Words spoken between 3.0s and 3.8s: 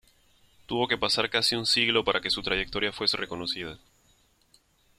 reconocida.